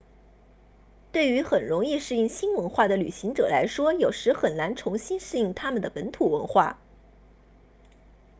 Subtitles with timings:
[1.11, 6.79] 对于很容易适应新文化的旅行者来说有时很难重新适应他们的本土文化